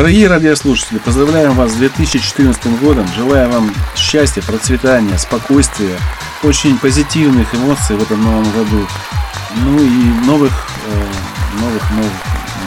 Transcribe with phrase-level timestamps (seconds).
[0.00, 3.06] Дорогие радиослушатели, поздравляем вас с 2014 годом.
[3.14, 5.98] Желаю вам счастья, процветания, спокойствия,
[6.42, 8.86] очень позитивных эмоций в этом новом году.
[9.56, 11.04] Ну и новых, э,
[11.60, 12.12] новых, новых,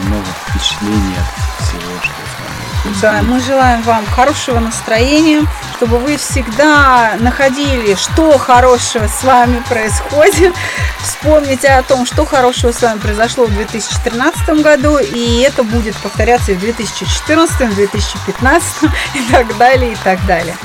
[0.10, 5.42] новых впечатлений от всего, что да, мы желаем вам хорошего настроения,
[5.76, 10.54] чтобы вы всегда находили, что хорошего с вами происходит.
[11.02, 16.52] Вспомните о том, что хорошего с вами произошло в 2013 году, и это будет повторяться
[16.52, 18.84] и в 2014, 2015
[19.16, 20.56] и так далее, и так далее.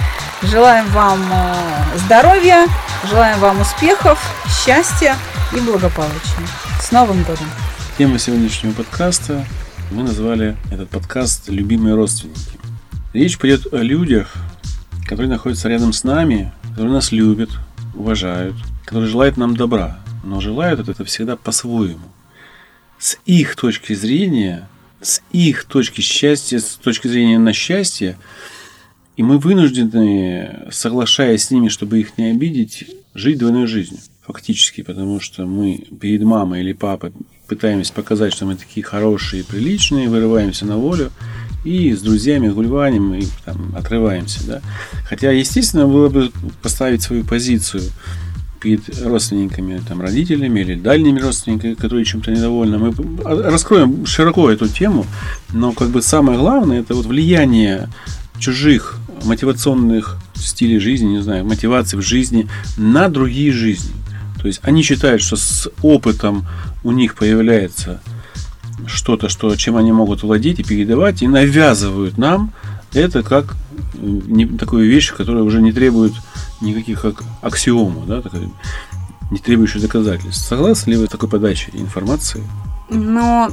[0.43, 2.67] Желаем вам э, здоровья,
[3.09, 4.19] желаем вам успехов,
[4.65, 5.17] счастья
[5.53, 6.47] и благополучия.
[6.81, 7.47] С Новым годом!
[7.97, 9.45] Тема сегодняшнего подкаста
[9.91, 12.59] мы назвали этот подкаст «Любимые родственники».
[13.15, 14.35] Речь пойдет о людях,
[15.09, 17.49] которые находятся рядом с нами, которые нас любят,
[17.95, 22.13] уважают, которые желают нам добра, но желают это всегда по-своему.
[22.99, 24.69] С их точки зрения,
[25.01, 28.19] с их точки счастья, с точки зрения на счастье,
[29.17, 32.85] и мы вынуждены, соглашаясь с ними, чтобы их не обидеть,
[33.15, 34.01] жить двойной жизнью.
[34.27, 37.13] Фактически, потому что мы перед мамой или папой
[37.47, 41.11] пытаемся показать, что мы такие хорошие и приличные, вырываемся на волю
[41.65, 44.47] и с друзьями гульваним и там, отрываемся.
[44.47, 44.61] Да?
[45.09, 46.31] Хотя, естественно, было бы
[46.63, 47.83] поставить свою позицию
[48.61, 52.79] перед родственниками, там, родителями или дальними родственниками, которые чем-то недовольны.
[52.79, 52.93] Мы
[53.25, 55.07] раскроем широко эту тему,
[55.53, 57.89] но как бы самое главное это вот влияние
[58.39, 63.93] чужих мотивационных стилей жизни, не знаю, мотиваций в жизни на другие жизни.
[64.41, 66.47] То есть они считают, что с опытом
[66.85, 68.01] у них появляется
[68.87, 72.53] что-то, что, чем они могут владеть и передавать, и навязывают нам
[72.95, 73.57] это как
[73.95, 76.13] не, такую вещь, которая уже не требует
[76.61, 78.51] никаких как аксиому, да, такая,
[79.31, 80.47] не требующая доказательств.
[80.47, 82.43] Согласны ли вы такой подачей информации?
[82.91, 83.51] Но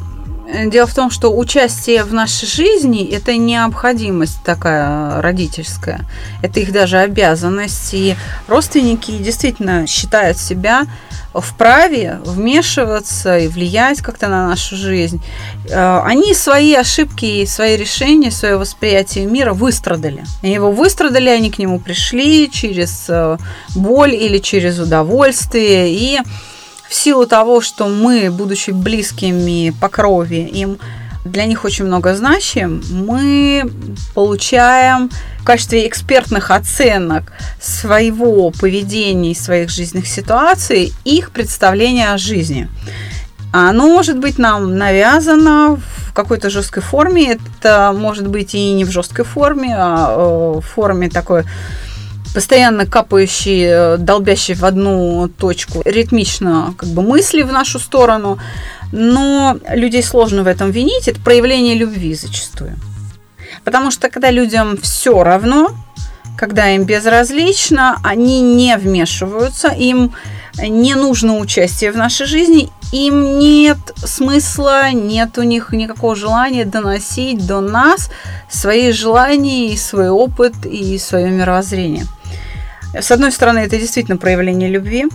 [0.66, 6.01] Дело в том, что участие в нашей жизни– это необходимость такая родительская.
[6.44, 7.94] Это их даже обязанность.
[7.94, 8.16] И
[8.47, 10.84] родственники действительно считают себя
[11.34, 15.22] вправе вмешиваться и влиять как-то на нашу жизнь.
[15.69, 20.23] Э, они свои ошибки, свои решения, свое восприятие мира выстрадали.
[20.44, 23.38] Они его выстрадали, они к нему пришли через э,
[23.75, 25.94] боль или через удовольствие.
[25.94, 26.19] И
[26.90, 30.78] в силу того, что мы, будучи близкими по крови, им
[31.25, 33.63] для них очень много значим, мы
[34.13, 35.09] получаем
[35.40, 42.69] в качестве экспертных оценок своего поведения и своих жизненных ситуаций их представление о жизни.
[43.52, 48.91] Оно может быть нам навязано в какой-то жесткой форме, это может быть и не в
[48.91, 51.44] жесткой форме, а э, в форме такой
[52.35, 58.38] постоянно капающие, э, долбящие в одну точку, ритмично как бы мысли в нашу сторону.
[58.91, 62.75] Но людей сложно в этом винить, это проявление любви зачастую.
[63.63, 65.72] Потому что когда людям все равно,
[66.38, 70.12] когда им безразлично, они не вмешиваются, им
[70.62, 77.47] не нужно участие в нашей жизни, им нет смысла, нет у них никакого желания доносить
[77.47, 78.09] до нас
[78.50, 82.06] свои желания и свой опыт и свое мировоззрение.
[83.00, 85.06] С одной стороны, это действительно проявление любви.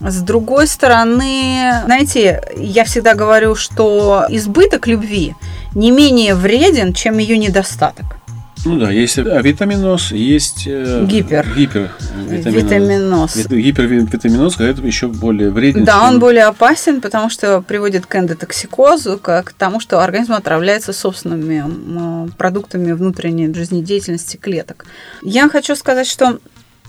[0.00, 5.34] С другой стороны, знаете, я всегда говорю, что избыток любви
[5.74, 8.18] не менее вреден, чем ее недостаток.
[8.64, 11.46] Ну да, есть витаминоз, есть э, гипер.
[11.56, 11.92] Гипер
[12.28, 13.36] витаминоз.
[13.46, 15.84] Гипервитаминоз, это еще более вреден.
[15.84, 16.02] Да, чем...
[16.04, 22.92] он более опасен, потому что приводит к эндотоксикозу, к тому, что организм отравляется собственными продуктами
[22.92, 24.86] внутренней жизнедеятельности клеток.
[25.22, 26.38] Я хочу сказать, что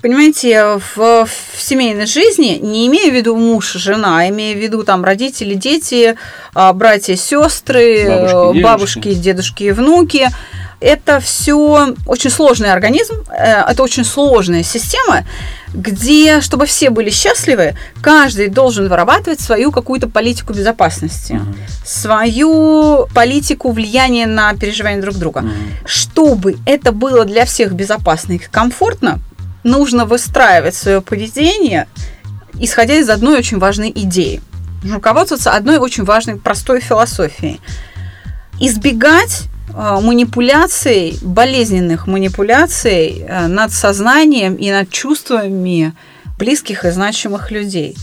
[0.02, 4.84] Понимаете, в, в семейной жизни, не имея в виду муж, жена, а имея в виду
[4.84, 6.16] там родители, дети,
[6.54, 10.30] а, братья, сестры, бабушки, бабушки дедушки и внуки,
[10.80, 15.26] это все очень сложный организм, э, это очень сложная система,
[15.74, 21.86] где, чтобы все были счастливы, каждый должен вырабатывать свою какую-то политику безопасности, uh-huh.
[21.86, 25.42] свою политику влияния на переживания друг друга.
[25.42, 25.86] Uh-huh.
[25.86, 29.20] Чтобы это было для всех безопасно и комфортно,
[29.64, 31.88] нужно выстраивать свое поведение,
[32.60, 34.42] исходя из одной очень важной идеи.
[34.84, 37.60] Руководствоваться одной очень важной простой философией.
[38.60, 45.94] Избегать э, манипуляций, болезненных манипуляций э, над сознанием и над чувствами
[46.38, 47.98] близких и значимых людей.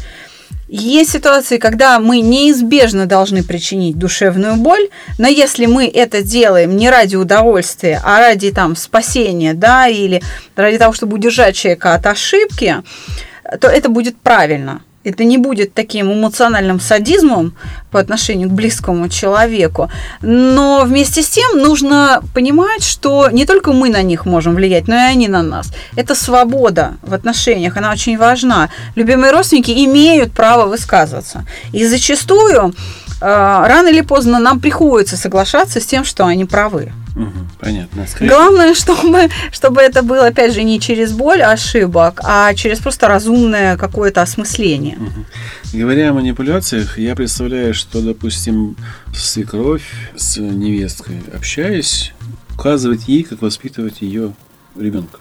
[0.68, 6.90] Есть ситуации, когда мы неизбежно должны причинить душевную боль, но если мы это делаем не
[6.90, 10.20] ради удовольствия, а ради там спасения, да, или
[10.56, 12.82] ради того, чтобы удержать человека от ошибки,
[13.60, 14.82] то это будет правильно.
[15.06, 17.54] Это не будет таким эмоциональным садизмом
[17.92, 19.88] по отношению к близкому человеку.
[20.20, 24.96] Но вместе с тем нужно понимать, что не только мы на них можем влиять, но
[24.96, 25.72] и они на нас.
[25.94, 28.68] Это свобода в отношениях, она очень важна.
[28.96, 31.46] Любимые родственники имеют право высказываться.
[31.72, 32.74] И зачастую
[33.20, 36.92] рано или поздно нам приходится соглашаться с тем, что они правы.
[37.16, 38.06] Угу, понятно.
[38.06, 38.28] Скорее...
[38.28, 43.78] Главное, чтобы, чтобы это было, опять же, не через боль ошибок, а через просто разумное
[43.78, 44.96] какое-то осмысление.
[44.96, 45.78] Угу.
[45.78, 48.76] Говоря о манипуляциях, я представляю, что, допустим,
[49.14, 52.12] свекровь с невесткой, общаясь,
[52.54, 54.34] указывает ей, как воспитывать ее
[54.78, 55.18] ребенка.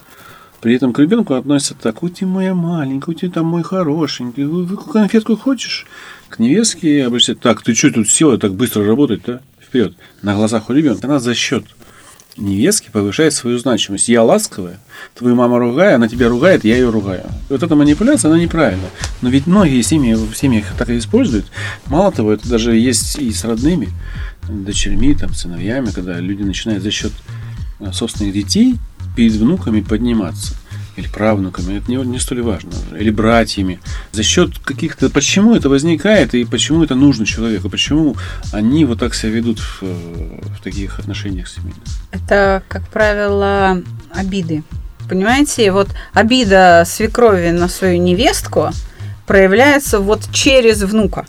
[0.59, 4.47] При этом к ребенку относятся так, вот ты моя маленькая, вот ты там мой хорошенький,
[4.91, 5.85] конфетку хочешь?
[6.35, 9.41] К невестке обращаются, так, ты что тут села так быстро работать-то?
[9.57, 9.95] Вперед.
[10.21, 11.07] На глазах у ребенка.
[11.07, 11.63] Она за счет
[12.35, 14.09] невестки повышает свою значимость.
[14.09, 14.81] Я ласковая,
[15.13, 17.23] твою мама ругая, она тебя ругает, я ее ругаю.
[17.47, 18.89] Вот эта манипуляция, она неправильна.
[19.21, 21.45] Но ведь многие семьи в семьях так и используют.
[21.85, 23.87] Мало того, это даже есть и с родными,
[24.49, 27.13] дочерьми, там, сыновьями, когда люди начинают за счет
[27.79, 28.75] э, собственных детей
[29.15, 30.53] перед внуками подниматься
[30.95, 33.79] или правнуками, это не, не столь важно, или братьями,
[34.11, 38.15] за счет каких-то, почему это возникает и почему это нужно человеку, почему
[38.51, 41.83] они вот так себя ведут в, в таких отношениях семейных.
[42.11, 43.81] Это, как правило,
[44.11, 44.63] обиды.
[45.09, 48.69] Понимаете, вот обида свекрови на свою невестку
[49.27, 51.25] проявляется вот через внука.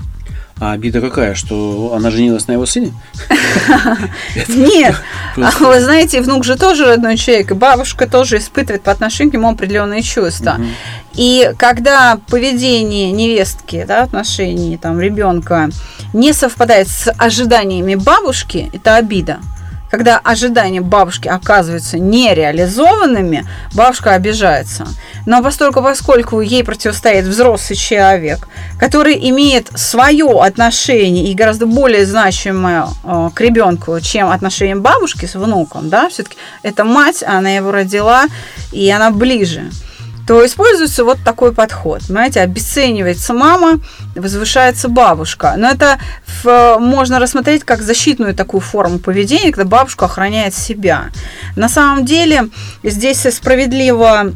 [0.58, 2.92] А обида какая, что она женилась на его сыне?
[4.48, 4.96] Нет.
[5.36, 9.34] А вы знаете, внук же тоже родной человек, и бабушка тоже испытывает по отношению к
[9.34, 10.58] нему определенные чувства.
[11.12, 15.68] И когда поведение невестки, да, отношений там ребенка
[16.14, 19.40] не совпадает с ожиданиями бабушки, это обида
[19.90, 24.86] когда ожидания бабушки оказываются нереализованными, бабушка обижается.
[25.26, 28.48] Но поскольку, поскольку ей противостоит взрослый человек,
[28.78, 35.34] который имеет свое отношение и гораздо более значимое э, к ребенку, чем отношение бабушки с
[35.34, 38.26] внуком, да, все-таки это мать, она его родила,
[38.72, 39.70] и она ближе
[40.26, 42.02] то используется вот такой подход.
[42.06, 43.80] Понимаете, обесценивается мама,
[44.14, 45.54] возвышается бабушка.
[45.56, 45.98] Но это
[46.42, 51.10] в, можно рассмотреть как защитную такую форму поведения, когда бабушка охраняет себя.
[51.54, 52.48] На самом деле
[52.82, 54.32] здесь справедливо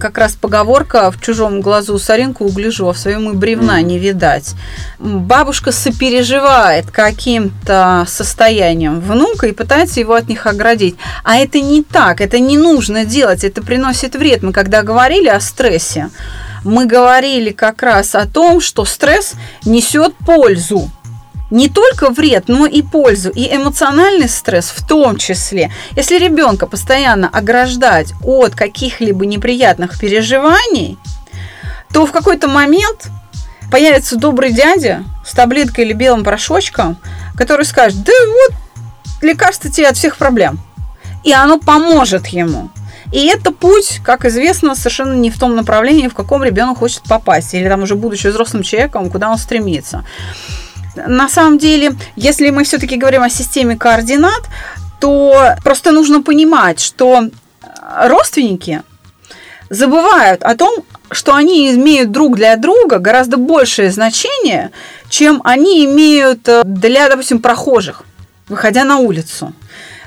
[0.00, 4.54] как раз поговорка «в чужом глазу соринку угляжу, а в своем и бревна не видать».
[4.98, 10.96] Бабушка сопереживает каким-то состоянием внука и пытается его от них оградить.
[11.22, 14.42] А это не так, это не нужно делать, это приносит вред.
[14.42, 16.10] Мы когда говорили о стрессе,
[16.64, 19.34] мы говорили как раз о том, что стресс
[19.64, 20.90] несет пользу
[21.54, 25.70] не только вред, но и пользу, и эмоциональный стресс в том числе.
[25.92, 30.98] Если ребенка постоянно ограждать от каких-либо неприятных переживаний,
[31.92, 33.08] то в какой-то момент
[33.70, 36.96] появится добрый дядя с таблеткой или белым порошочком,
[37.36, 40.58] который скажет, да вот лекарство тебе от всех проблем.
[41.22, 42.70] И оно поможет ему.
[43.12, 47.54] И это путь, как известно, совершенно не в том направлении, в каком ребенок хочет попасть,
[47.54, 50.04] или там уже будучи взрослым человеком, куда он стремится.
[50.96, 54.42] На самом деле, если мы все-таки говорим о системе координат,
[55.00, 57.28] то просто нужно понимать, что
[58.06, 58.82] родственники
[59.70, 64.70] забывают о том, что они имеют друг для друга гораздо большее значение,
[65.08, 68.02] чем они имеют э, для, допустим, прохожих,
[68.48, 69.52] выходя на улицу.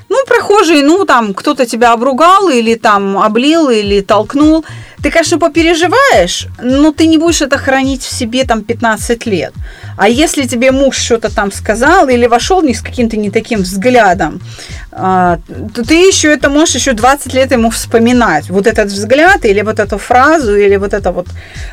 [0.09, 4.65] Ну, прохожие, ну, там, кто-то тебя обругал или там облил или толкнул.
[5.01, 9.53] Ты, конечно, попереживаешь, но ты не будешь это хранить в себе там 15 лет.
[9.95, 14.41] А если тебе муж что-то там сказал или вошел не с каким-то не таким взглядом,
[14.97, 18.49] то ты еще это можешь еще 20 лет ему вспоминать.
[18.49, 21.27] Вот этот взгляд или вот эту фразу или вот это вот,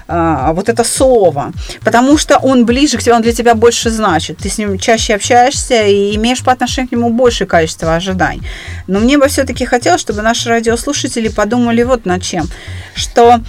[0.08, 1.52] а, вот это слово.
[1.82, 4.38] Потому что он ближе к тебе, он для тебя больше значит.
[4.38, 8.42] Ты с ним чаще общаешься и имеешь по отношению к нему большее количество ожиданий.
[8.86, 12.46] Но мне бы все-таки хотелось, чтобы наши радиослушатели подумали вот над чем.
[12.94, 13.40] Что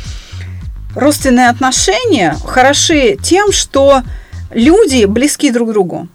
[0.96, 4.03] родственные отношения хороши тем, что
[4.51, 6.08] люди близки друг к другу.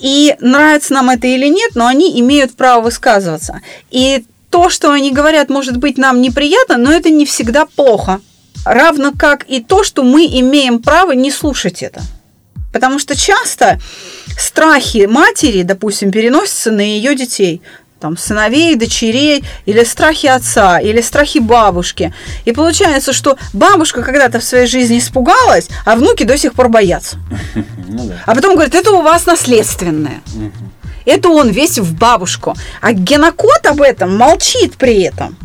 [0.00, 3.60] И нравится нам это или нет, но они имеют право высказываться.
[3.90, 8.20] И то, что они говорят, может быть нам неприятно, но это не всегда плохо.
[8.64, 12.02] Равно как и то, что мы имеем право не слушать это.
[12.72, 13.78] Потому что часто
[14.38, 17.62] страхи матери, допустим, переносятся на ее детей
[18.00, 22.12] там, сыновей, дочерей, или страхи отца, или страхи бабушки.
[22.46, 27.16] И получается, что бабушка когда-то в своей жизни испугалась, а внуки до сих пор боятся.
[27.92, 30.20] Ну а потом говорят, это у вас наследственное.
[31.04, 32.54] Это он весь в бабушку.
[32.80, 35.36] А генокод об этом молчит при этом.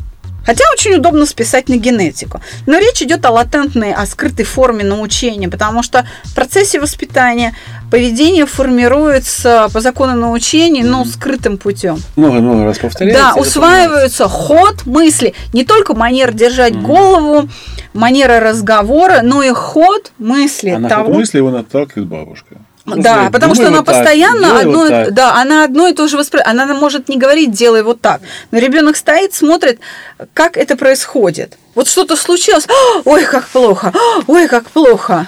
[0.45, 2.41] Хотя очень удобно списать на генетику.
[2.65, 7.55] Но речь идет о латентной, о скрытой форме научения, потому что в процессе воспитания
[7.89, 11.97] поведение формируется по закону научения, но скрытым путем.
[12.15, 13.21] Много-много раз повторяется.
[13.21, 16.81] Да, усваиваются ход мысли, не только манера держать mm.
[16.81, 17.49] голову,
[17.93, 20.69] манера разговора, но и ход мысли.
[20.69, 21.05] А на того...
[21.05, 22.57] ход мысли его наталкивает бабушка.
[22.85, 26.07] Ну, да, потому что она вот постоянно так, одно, вот да, она одно и то
[26.07, 26.61] же воспринимает.
[26.61, 28.21] Она может не говорить, делай вот так.
[28.51, 29.79] Но ребенок стоит, смотрит,
[30.33, 31.57] как это происходит.
[31.73, 32.67] Вот что-то случилось,
[33.05, 33.91] ой, как плохо,
[34.27, 35.27] ой, как плохо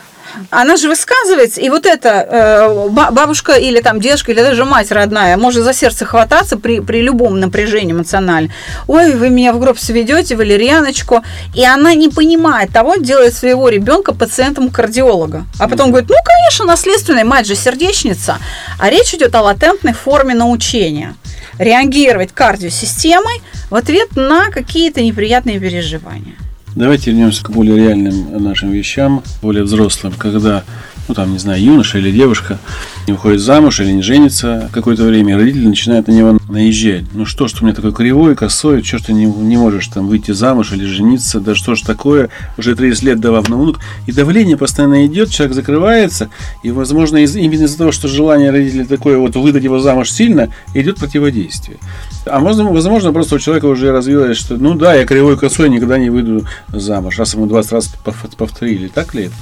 [0.50, 5.38] она же высказывается, и вот эта э, бабушка или там дедушка, или даже мать родная
[5.38, 8.52] может за сердце хвататься при, при любом напряжении эмоциональном.
[8.88, 11.24] Ой, вы меня в гроб сведете, валерьяночку.
[11.56, 15.46] И она не понимает того, делает своего ребенка пациентом кардиолога.
[15.60, 18.38] А потом говорит, ну, конечно, наследственная, мать же сердечница.
[18.80, 21.16] А речь идет о латентной форме научения.
[21.60, 26.36] Реагировать кардиосистемой в ответ на какие-то неприятные переживания.
[26.78, 30.64] Давайте вернемся к более реальным нашим вещам, более взрослым, когда,
[31.08, 32.60] ну там, не знаю, юноша или девушка
[33.08, 37.06] не выходит замуж или не женится какое-то время, и родители начинают на него наезжать.
[37.14, 39.88] Ну что ж ты у меня такой кривой, косой, что ж ты не, не можешь
[39.88, 43.80] там выйти замуж или жениться, да что ж такое, уже 30 лет давав на внук.
[44.06, 46.30] И давление постоянно идет, человек закрывается,
[46.64, 50.54] и, возможно, из, именно из-за того, что желание родителей такое вот выдать его замуж сильно,
[50.74, 51.78] идет противодействие.
[52.26, 55.98] А возможно, возможно, просто у человека уже развилось, что ну да, я кривой косой, никогда
[55.98, 57.96] не выйду замуж, раз ему 20 раз
[58.38, 58.88] повторили.
[58.88, 59.36] Так ли это?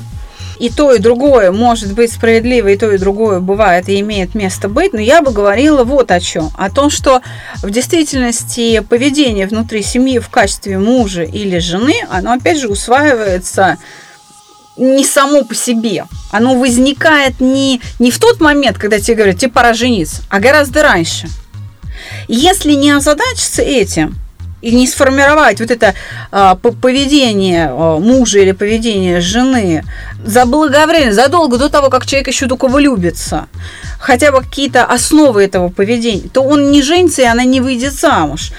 [0.60, 4.70] И то, и другое может быть справедливо, и то, и другое бывает и имеет место
[4.70, 6.50] быть, но я бы говорила вот о чем.
[6.58, 7.22] О том, что
[7.62, 13.78] в действительности поведение внутри семьи в качестве мужа или жены, оно опять же усваивается
[14.78, 16.06] не само по себе.
[16.32, 20.84] Оно возникает не, не в тот момент, когда тебе говорят, тебе пора жениться, а гораздо
[20.84, 21.28] раньше.
[22.28, 24.16] Если не озадачиться этим,
[24.62, 25.94] и не сформировать вот это
[26.32, 29.84] а, поведение а, мужа или поведение жены
[30.24, 33.48] заблаговременно, задолго до того, как человек еще только влюбится,
[34.00, 38.52] хотя бы какие-то основы этого поведения, то он не женится, и она не выйдет замуж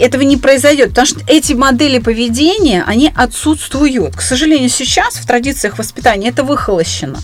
[0.00, 4.16] этого не произойдет, потому что эти модели поведения, они отсутствуют.
[4.16, 7.18] К сожалению, сейчас в традициях воспитания это выхолощено.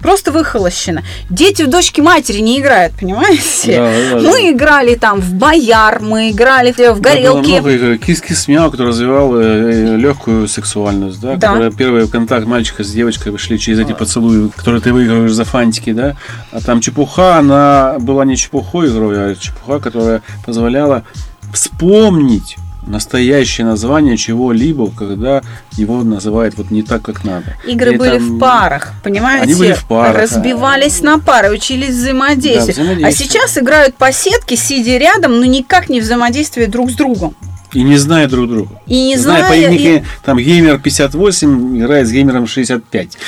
[0.00, 1.02] Просто выхолощено.
[1.28, 3.76] Дети в дочке матери не играют, понимаете?
[3.76, 4.50] Да, да, мы да.
[4.52, 7.24] играли там в бояр, мы играли в горелки.
[7.24, 7.98] Да, было много игр.
[7.98, 11.36] Кис-кис мяу, который развивал э, э, легкую сексуальность, да?
[11.36, 11.70] да.
[11.70, 16.16] Первый контакт мальчика с девочкой вышли через эти поцелуи, которые ты выигрываешь за фантики, да?
[16.52, 21.04] А там чепуха, она была не чепухой игрой, а чепуха, которая позволяла
[21.52, 22.56] вспомнить
[22.88, 25.42] настоящее название чего-либо, когда
[25.72, 27.56] его называют вот не так, как надо.
[27.66, 28.36] Игры Или были там...
[28.36, 29.44] в парах, понимаете?
[29.44, 30.22] Они были в парах.
[30.22, 31.04] Разбивались а...
[31.04, 32.76] на пары, учились взаимодействовать.
[32.76, 33.08] Да, взаимодействие.
[33.08, 37.34] А сейчас играют по сетке, сидя рядом, но никак не взаимодействуя друг с другом.
[37.72, 38.80] И не зная друг друга.
[38.86, 40.02] И не зная, зная по и...
[40.24, 43.18] там геймер 58 играет с геймером 65.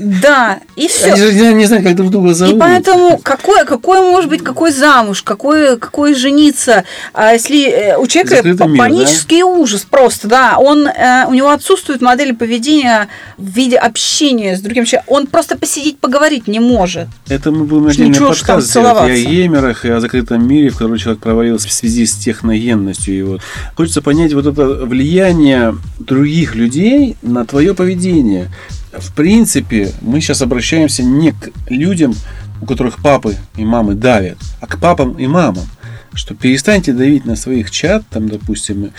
[0.00, 1.12] Да, и все.
[1.12, 2.56] Они же не знают, как друг друга зовут.
[2.56, 8.06] И поэтому какой, какой может быть, какой замуж, какой, какой жениться, а если э, у
[8.06, 9.46] человека мир, панический да?
[9.46, 14.84] ужас просто, да, он, э, у него отсутствует модель поведения в виде общения с другим
[14.84, 17.08] человеком, он просто посидеть, поговорить не может.
[17.28, 20.98] Это мы будем отдельный подкаст сделать и о геймерах, и о закрытом мире, в который
[20.98, 23.26] человек провалился в связи с техногенностью.
[23.26, 23.40] Вот.
[23.76, 28.50] Хочется понять вот это влияние других людей на твое поведение
[28.92, 32.14] в принципе, мы сейчас обращаемся не к людям,
[32.60, 35.64] у которых папы и мамы давят, а к папам и мамам.
[36.12, 38.90] Что перестаньте давить на своих чат, там, допустим,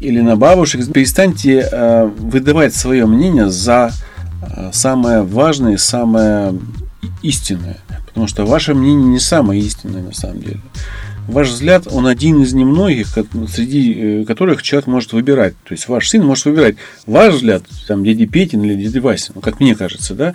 [0.00, 3.92] или на бабушек, перестаньте э, выдавать свое мнение за
[4.42, 6.54] э, самое важное, самое
[7.22, 7.78] истинное.
[8.06, 10.60] Потому что ваше мнение не самое истинное на самом деле
[11.28, 13.08] ваш взгляд, он один из немногих,
[13.48, 15.54] среди э, которых человек может выбирать.
[15.64, 16.76] То есть ваш сын может выбирать
[17.06, 20.34] ваш взгляд, там, дяди Петин или дяди Вася, ну, как мне кажется, да,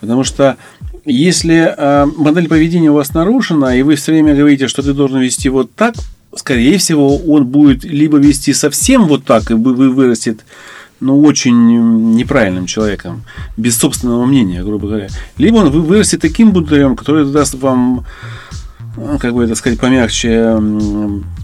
[0.00, 0.56] потому что
[1.04, 5.20] если э, модель поведения у вас нарушена, и вы все время говорите, что ты должен
[5.20, 5.94] вести вот так,
[6.34, 10.40] скорее всего, он будет либо вести совсем вот так, и вы вырастет
[11.00, 13.24] ну, очень неправильным человеком,
[13.56, 15.08] без собственного мнения, грубо говоря.
[15.36, 18.06] Либо он вырастет таким бунтарем, который даст вам
[19.20, 20.56] как бы это сказать помягче,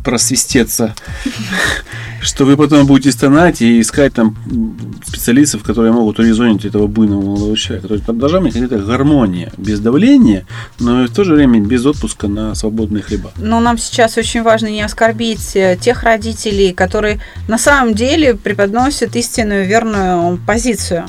[0.04, 0.94] просвистеться,
[2.22, 4.36] что вы потом будете стонать и искать там
[5.04, 7.88] специалистов, которые могут урезонить этого буйного молодого человека.
[7.88, 10.46] То есть должна быть какая-то гармония, без давления,
[10.78, 13.32] но в то же время без отпуска на свободные хлеба.
[13.36, 19.16] Но нам сейчас очень важно не оскорбить э, тех родителей, которые на самом деле преподносят
[19.16, 21.06] истинную верную позицию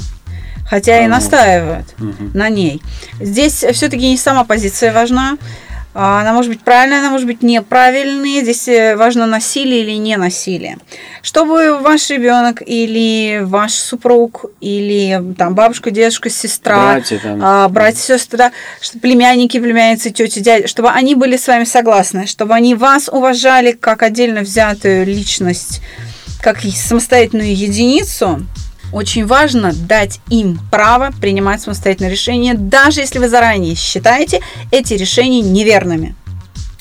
[0.69, 2.29] хотя и настаивают угу.
[2.33, 2.81] на ней.
[3.19, 8.41] Здесь все-таки не сама позиция важна, А, она может быть правильная, она может быть неправильной.
[8.41, 10.77] Здесь э, важно насилие или не насилие.
[11.21, 17.39] Чтобы ваш ребенок или ваш супруг, или там бабушка, дедушка, сестра, Братья там.
[17.43, 22.25] а, братья, сестры, да, что племянники, племянницы, тети, дяди, чтобы они были с вами согласны,
[22.25, 25.81] чтобы они вас уважали как отдельно взятую личность,
[26.41, 28.45] как самостоятельную единицу,
[28.91, 35.41] очень важно дать им право принимать самостоятельное решение, даже если вы заранее считаете эти решения
[35.41, 36.15] неверными.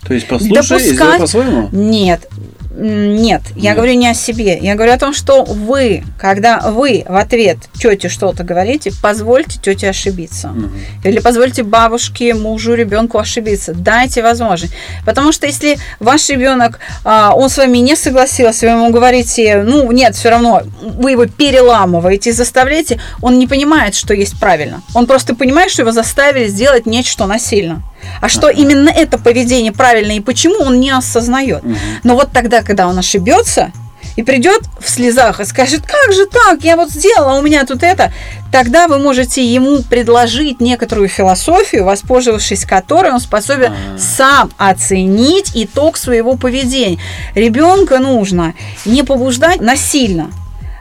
[0.06, 1.68] То есть послушай и Допускать- по-своему?
[1.72, 2.28] Нет,
[2.72, 3.76] нет, я Нет.
[3.76, 4.56] говорю не о себе.
[4.60, 9.88] Я говорю о том, что вы, когда вы в ответ тете что-то говорите, позвольте тете
[9.90, 10.48] ошибиться.
[10.48, 10.72] Мгм.
[11.02, 13.74] Или позвольте бабушке, мужу, ребенку ошибиться.
[13.74, 14.72] Дайте возможность.
[15.04, 19.90] Потому что если ваш ребенок, а, он с вами не согласился, вы ему говорите, ну
[19.90, 24.82] нет, все равно, вы его переламываете и заставляете, он не понимает, что есть правильно.
[24.94, 27.82] Он просто понимает, что его заставили сделать нечто насильно.
[28.20, 31.62] А что именно это поведение правильно и почему, он не осознает.
[31.64, 31.76] Мгм.
[32.02, 33.72] Но вот тогда, когда он ошибется
[34.16, 37.82] и придет в слезах и скажет, как же так, я вот сделала, у меня тут
[37.82, 38.12] это,
[38.52, 43.98] тогда вы можете ему предложить некоторую философию, воспользовавшись которой он способен А.
[43.98, 46.98] сам оценить итог своего поведения.
[47.34, 48.54] Ребенка нужно
[48.84, 50.30] не побуждать насильно,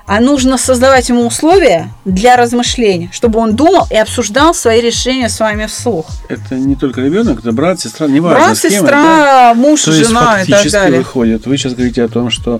[0.09, 5.39] а нужно создавать ему условия для размышления, чтобы он думал и обсуждал свои решения с
[5.39, 6.07] вами вслух.
[6.29, 8.79] Это не только ребенок, это брат, сестра, неважно Брат, с кем это.
[8.79, 10.99] сестра, муж, То есть жена и так далее.
[11.01, 12.59] выходит, вы сейчас говорите о том, что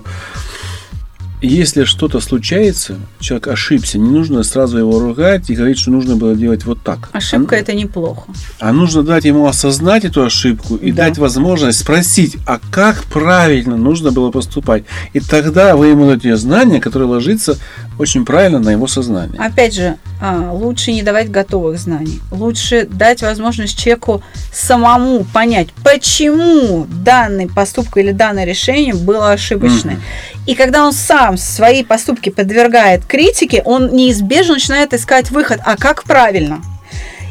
[1.42, 6.34] если что-то случается, человек ошибся, не нужно сразу его ругать и говорить, что нужно было
[6.34, 7.08] делать вот так.
[7.12, 8.30] Ошибка а, это неплохо.
[8.58, 11.04] а нужно дать ему осознать эту ошибку и Да.
[11.04, 14.84] дать возможность спросить, а как правильно нужно было поступать.
[15.12, 17.56] И тогда вы ему дадите знания, которые ложится
[17.98, 19.38] очень правильно на его сознание.
[19.40, 22.20] Опять же, а, лучше не давать готовых знаний.
[22.30, 29.94] Лучше дать возможность человеку самому понять, почему данный поступок или данное решение было ошибочным.
[29.94, 30.02] Мгм.
[30.46, 36.04] И когда он сам свои поступки подвергает критике, он неизбежно начинает искать выход, а как
[36.04, 36.62] правильно.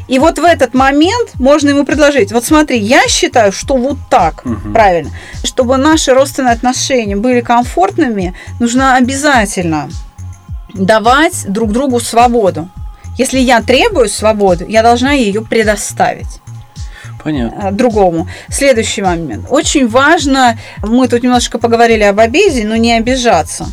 [0.08, 4.44] И вот в этот момент можно ему предложить, вот смотри, я считаю, что вот так
[4.44, 4.72] Мгм.
[4.72, 5.10] правильно.
[5.44, 9.88] Чтобы наши родственные отношения были комфортными, нужно обязательно
[10.74, 12.68] давать друг другу свободу.
[13.18, 16.40] Если я требую свободу, я должна ее предоставить
[17.22, 17.68] Понятно.
[17.68, 18.28] э, другому.
[18.48, 19.46] Следующий момент.
[19.50, 23.66] Очень важно, мы тут немножко поговорили об обиде, но не обижаться.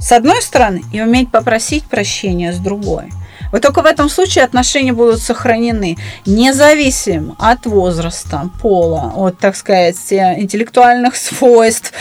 [0.00, 3.10] С одной стороны, и уметь попросить прощения с другой.
[3.50, 9.96] Вот только в этом случае отношения будут сохранены, независимо от возраста, пола, от, так сказать,
[10.12, 11.92] интеллектуальных свойств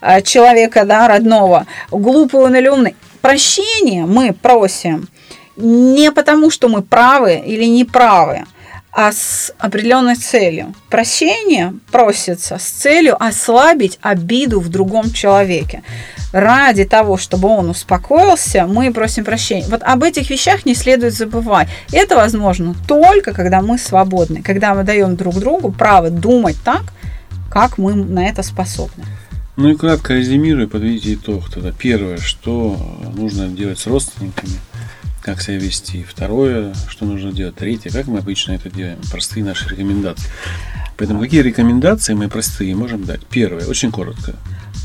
[0.00, 2.94] э, человека, да, родного, глупый он или умный.
[3.20, 5.08] Прощение мы просим
[5.56, 8.44] не потому, что мы правы или не правы,
[8.94, 10.72] а с определенной целью.
[10.88, 15.82] Прощение просится с целью ослабить обиду в другом человеке.
[16.32, 19.66] Ради того, чтобы он успокоился, мы просим прощения.
[19.68, 21.68] Вот об этих вещах не следует забывать.
[21.92, 26.82] Это возможно только когда мы свободны, когда мы даем друг другу право думать так,
[27.50, 29.04] как мы на это способны.
[29.56, 31.72] Ну и кратко резюмируя, подведите итог тогда.
[31.76, 32.76] Первое, что
[33.14, 34.54] нужно делать с родственниками,
[35.24, 36.04] как себя вести.
[36.04, 37.56] Второе, что нужно делать.
[37.56, 38.98] Третье, как мы обычно это делаем.
[39.10, 40.28] Простые наши рекомендации.
[40.96, 43.24] Поэтому какие рекомендации мы простые можем дать?
[43.26, 44.34] Первое, очень коротко.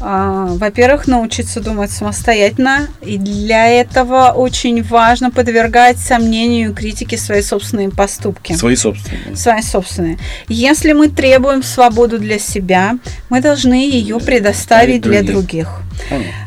[0.01, 2.87] А, Во-первых, научиться думать самостоятельно.
[3.01, 8.53] И для этого очень важно подвергать сомнению и критике свои собственные поступки.
[8.53, 9.35] Свои собственные.
[9.35, 10.19] Свои собственные.
[10.47, 12.97] Если мы требуем свободу для себя,
[13.29, 15.81] мы должны ее предоставить для других.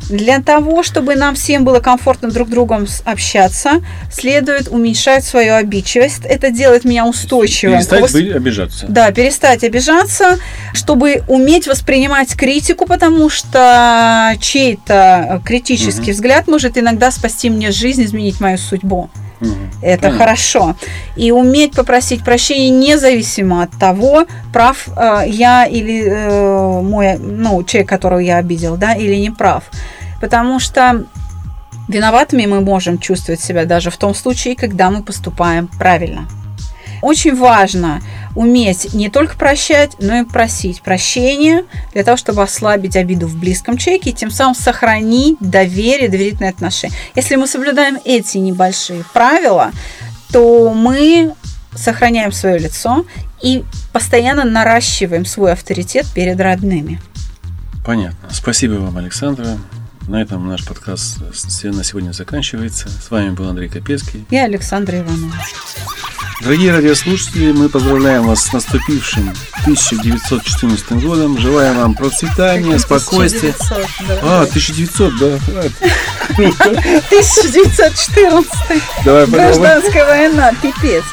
[0.09, 6.25] Для того, чтобы нам всем было комфортно друг с другом общаться, следует уменьшать свою обидчивость.
[6.25, 7.77] Это делает меня устойчивым.
[7.79, 8.87] Перестать вос- быть, обижаться.
[8.89, 10.39] да, перестать обижаться,
[10.75, 16.13] чтобы уметь воспринимать критику, потому что чей-то критический Мгм.
[16.13, 19.11] взгляд может иногда спасти мне жизнь, изменить мою судьбу.
[19.43, 19.71] Мгм.
[19.83, 20.19] Это Понятно.
[20.19, 20.77] хорошо.
[21.17, 27.89] И уметь попросить прощения независимо от того, прав э, я или э, мой, ну, человек,
[27.89, 29.65] которого я обидел, да, или не прав.
[30.21, 31.05] Потому что
[31.89, 36.29] виноватыми мы можем чувствовать себя даже в том случае, когда мы поступаем правильно.
[37.03, 38.01] Очень важно
[38.35, 43.77] уметь не только прощать, но и просить прощения для того, чтобы ослабить обиду в близком
[43.77, 46.95] человеке и тем самым сохранить доверие, доверительные отношения.
[47.15, 49.73] Если мы соблюдаем эти небольшие правила,
[50.31, 51.35] то мы
[51.75, 53.05] сохраняем свое лицо
[53.43, 57.01] и постоянно наращиваем свой авторитет перед родными.
[57.85, 58.29] Понятно.
[58.31, 59.59] Спасибо вам, Александра.
[60.07, 61.19] На этом наш подкаст
[61.65, 62.89] на сегодня заканчивается.
[62.89, 64.25] С вами был Андрей Капецкий.
[64.31, 65.35] Я Александра Иванова.
[66.43, 71.39] Дорогие радиослушатели, мы поздравляем вас с наступившим 1914 годом.
[71.39, 73.55] Желаем вам процветания, спокойствия.
[73.71, 74.19] 1900, да.
[74.23, 75.39] А, 1900, да.
[76.35, 78.53] 1914.
[79.05, 81.05] Давай, Гражданская война, пипец.